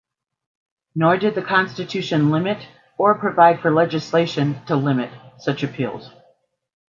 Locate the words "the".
1.35-1.43